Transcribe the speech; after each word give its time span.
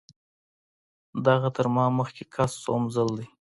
دغه 1.25 1.49
تر 1.55 1.65
ما 1.75 1.85
مخکې 1.99 2.23
کس 2.35 2.51
څووم 2.63 2.83
ځل 2.95 3.09
دی. 3.17 3.27